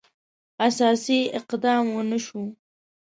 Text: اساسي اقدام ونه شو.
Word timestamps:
اساسي 0.67 1.19
اقدام 1.39 1.83
ونه 1.95 2.17
شو. 2.25 2.43